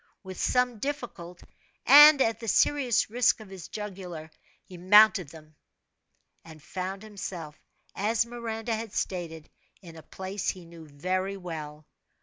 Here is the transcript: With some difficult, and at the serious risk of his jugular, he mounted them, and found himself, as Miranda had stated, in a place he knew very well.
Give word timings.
With 0.23 0.39
some 0.41 0.79
difficult, 0.79 1.43
and 1.85 2.23
at 2.23 2.39
the 2.39 2.47
serious 2.47 3.11
risk 3.11 3.39
of 3.39 3.49
his 3.49 3.67
jugular, 3.67 4.31
he 4.63 4.75
mounted 4.75 5.29
them, 5.29 5.55
and 6.43 6.59
found 6.59 7.03
himself, 7.03 7.55
as 7.95 8.25
Miranda 8.25 8.73
had 8.75 8.93
stated, 8.93 9.47
in 9.79 9.95
a 9.95 10.01
place 10.01 10.49
he 10.49 10.65
knew 10.65 10.87
very 10.87 11.37
well. 11.37 11.85